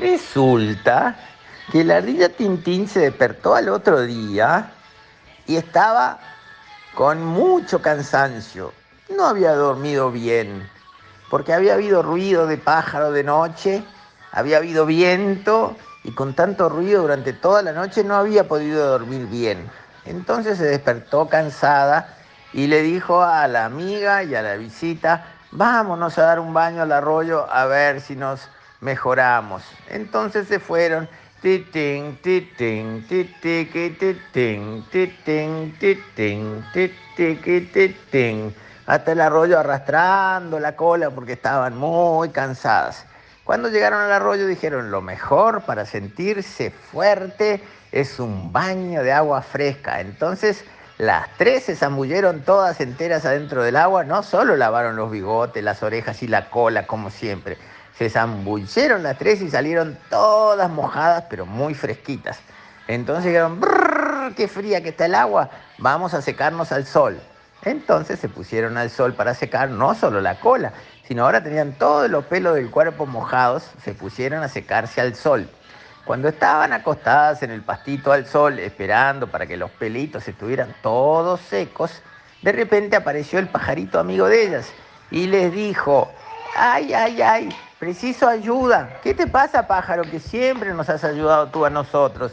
[0.00, 1.16] Resulta
[1.72, 4.70] que la ardilla Tintín se despertó al otro día
[5.46, 6.18] y estaba
[6.94, 8.72] con mucho cansancio.
[9.14, 10.68] No había dormido bien,
[11.30, 13.82] porque había habido ruido de pájaro de noche,
[14.30, 19.26] había habido viento y con tanto ruido durante toda la noche no había podido dormir
[19.26, 19.68] bien.
[20.04, 22.16] Entonces se despertó cansada
[22.52, 26.82] y le dijo a la amiga y a la visita, vámonos a dar un baño
[26.82, 28.48] al arroyo a ver si nos
[28.80, 29.62] mejoramos.
[29.88, 31.08] Entonces se fueron.
[38.86, 43.04] Hasta el arroyo arrastrando la cola porque estaban muy cansadas.
[43.44, 49.42] Cuando llegaron al arroyo dijeron, lo mejor para sentirse fuerte es un baño de agua
[49.42, 50.00] fresca.
[50.00, 50.64] Entonces
[50.98, 55.82] las tres se zambulleron todas enteras adentro del agua, no solo lavaron los bigotes, las
[55.84, 57.56] orejas y la cola como siempre,
[57.96, 62.40] se zambulleron las tres y salieron todas mojadas pero muy fresquitas.
[62.86, 63.60] Entonces dijeron,
[64.36, 67.20] qué fría que está el agua, vamos a secarnos al sol.
[67.64, 70.72] Entonces se pusieron al sol para secar no solo la cola,
[71.06, 75.48] sino ahora tenían todos los pelos del cuerpo mojados, se pusieron a secarse al sol.
[76.04, 81.40] Cuando estaban acostadas en el pastito al sol, esperando para que los pelitos estuvieran todos
[81.40, 82.02] secos,
[82.42, 84.72] de repente apareció el pajarito amigo de ellas
[85.10, 86.10] y les dijo,
[86.56, 88.98] ay, ay, ay, preciso ayuda.
[89.02, 92.32] ¿Qué te pasa, pájaro, que siempre nos has ayudado tú a nosotros?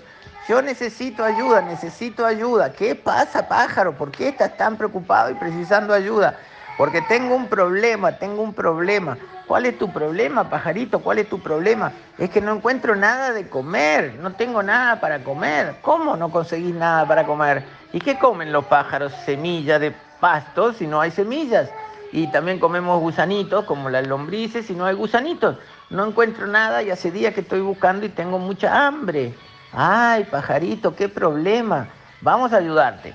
[0.49, 2.71] Yo necesito ayuda, necesito ayuda.
[2.73, 3.93] ¿Qué pasa, pájaro?
[3.93, 6.37] ¿Por qué estás tan preocupado y precisando ayuda?
[6.77, 9.17] Porque tengo un problema, tengo un problema.
[9.47, 10.99] ¿Cuál es tu problema, pajarito?
[10.99, 11.91] ¿Cuál es tu problema?
[12.17, 15.77] Es que no encuentro nada de comer, no tengo nada para comer.
[15.81, 17.63] ¿Cómo no conseguís nada para comer?
[17.93, 19.13] ¿Y qué comen los pájaros?
[19.25, 21.69] Semillas de pasto si no hay semillas.
[22.15, 25.57] Y también comemos gusanitos como las lombrices si no hay gusanitos.
[25.89, 29.33] No encuentro nada y hace días que estoy buscando y tengo mucha hambre.
[29.73, 31.89] Ay, pajarito, qué problema.
[32.21, 33.13] Vamos a ayudarte.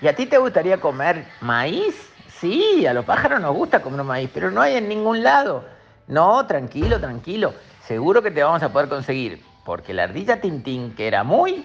[0.00, 2.10] ¿Y a ti te gustaría comer maíz?
[2.40, 5.64] Sí, a los pájaros nos gusta comer maíz, pero no hay en ningún lado.
[6.08, 7.54] No, tranquilo, tranquilo.
[7.86, 9.44] Seguro que te vamos a poder conseguir.
[9.64, 11.64] Porque la ardilla Tintín, que era muy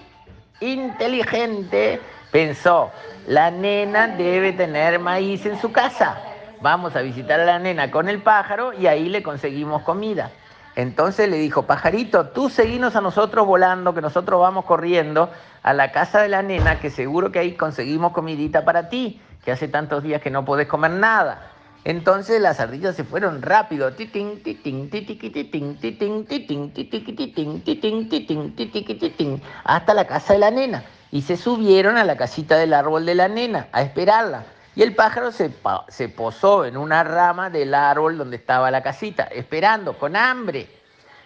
[0.62, 2.00] inteligente,
[2.32, 2.92] pensó,
[3.26, 6.29] la nena debe tener maíz en su casa
[6.62, 10.32] vamos a visitar a la nena con el pájaro y ahí le conseguimos comida.
[10.76, 15.30] Entonces le dijo, pajarito, tú seguinos a nosotros volando, que nosotros vamos corriendo
[15.64, 19.52] a la casa de la nena, que seguro que ahí conseguimos comidita para ti, que
[19.52, 21.52] hace tantos días que no podés comer nada.
[21.86, 23.92] Entonces las ardillas se fueron rápido.
[29.64, 30.84] Hasta la casa de la nena.
[31.12, 34.44] Y se subieron a la casita del árbol de la nena a esperarla.
[34.80, 35.50] Y el pájaro se,
[36.08, 40.70] posó en una rama del árbol donde estaba la casita, esperando, con hambre.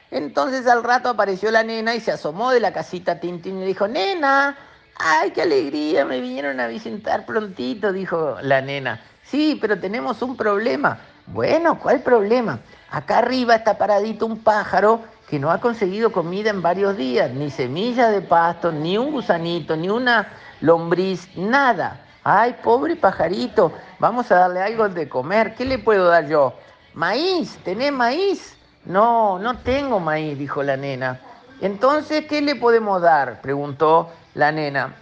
[0.09, 3.87] Entonces al rato apareció la nena y se asomó de la casita Tintín y dijo,
[3.87, 4.57] nena,
[4.95, 6.03] ¡Ay, qué alegría!
[6.03, 8.99] Me vinieron a visitar prontito, dijo la nena.
[9.21, 10.97] Sí, pero tenemos un problema.
[11.27, 12.57] Bueno, ¿cuál problema?
[12.89, 17.51] Acá arriba está paradito un pájaro que no ha conseguido comida en varios días, ni
[17.51, 20.27] semilla de pasto, ni un gusanito, ni una
[20.59, 22.02] lombriz, nada.
[22.23, 25.55] Ay, pobre pajarito, vamos a darle algo de comer.
[25.55, 26.53] ¿Qué le puedo dar yo?
[26.93, 28.57] Maíz, ¿tenés maíz?
[28.85, 31.19] No, no tengo maíz, dijo la nena.
[31.59, 33.41] Entonces, ¿qué le podemos dar?
[33.41, 34.95] preguntó la nena.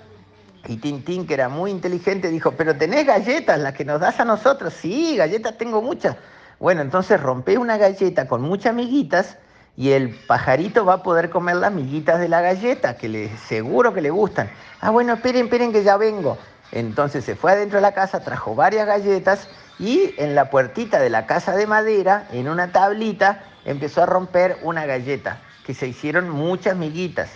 [0.67, 4.25] Y Tintín, que era muy inteligente, dijo, pero tenés galletas, las que nos das a
[4.25, 4.73] nosotros.
[4.73, 6.15] Sí, galletas tengo muchas.
[6.59, 9.37] Bueno, entonces rompe una galleta con muchas miguitas
[9.77, 13.93] y el pajarito va a poder comer las miguitas de la galleta, que le, seguro
[13.93, 14.49] que le gustan.
[14.79, 16.37] Ah, bueno, esperen, esperen que ya vengo.
[16.71, 19.47] Entonces se fue adentro de la casa, trajo varias galletas
[19.79, 24.57] y en la puertita de la casa de madera, en una tablita, empezó a romper
[24.61, 27.29] una galleta, que se hicieron muchas miguitas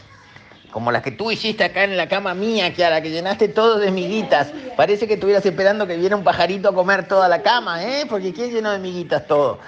[0.75, 3.91] como las que tú hiciste acá en la cama mía, Kiara, que llenaste todo de
[3.91, 4.51] miguitas.
[4.75, 8.05] Parece que estuvieras esperando que viera un pajarito a comer toda la cama, ¿eh?
[8.09, 9.59] Porque ¿quién llenó de miguitas todo?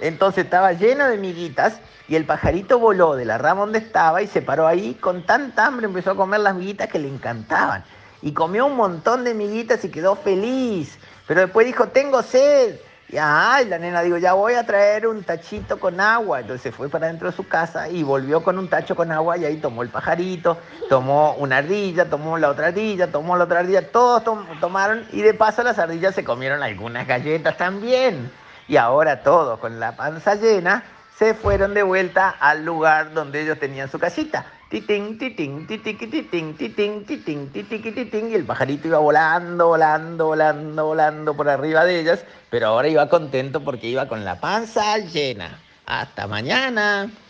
[0.00, 4.26] Entonces estaba lleno de miguitas y el pajarito voló de la rama donde estaba y
[4.26, 7.84] se paró ahí con tanta hambre, empezó a comer las miguitas que le encantaban.
[8.24, 10.98] Y comió un montón de miguitas y quedó feliz.
[11.28, 12.80] Pero después dijo, tengo sed.
[13.10, 16.40] Y ay, la nena digo, ya voy a traer un tachito con agua.
[16.40, 19.44] Entonces fue para dentro de su casa y volvió con un tacho con agua y
[19.44, 20.56] ahí tomó el pajarito,
[20.88, 24.22] tomó una ardilla, tomó la otra ardilla, tomó la otra ardilla, todos
[24.58, 28.32] tomaron y de paso las ardillas se comieron algunas galletas también.
[28.68, 30.82] Y ahora todos con la panza llena
[31.18, 34.46] se fueron de vuelta al lugar donde ellos tenían su casita.
[34.74, 40.86] Titing, titing, titing, titing, titing, titing, titing, titing, y el pajarito iba volando, volando, volando,
[40.86, 45.60] volando por arriba de ellas, pero ahora iba contento porque iba con la panza llena.
[45.86, 47.08] Hasta mañana.